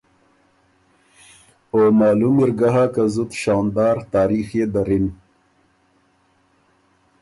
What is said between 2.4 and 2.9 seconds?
اِر ګۀ هۀ